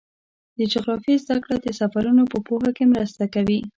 [0.57, 3.59] د جغرافیې زدهکړه د سفرونو په پوهه کې مرسته کوي.